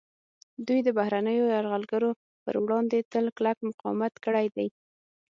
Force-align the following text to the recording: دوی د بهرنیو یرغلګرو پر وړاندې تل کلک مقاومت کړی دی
دوی 0.67 0.79
د 0.83 0.89
بهرنیو 0.97 1.51
یرغلګرو 1.55 2.11
پر 2.43 2.55
وړاندې 2.63 3.07
تل 3.11 3.25
کلک 3.37 3.57
مقاومت 3.69 4.13
کړی 4.25 4.47
دی 4.55 4.67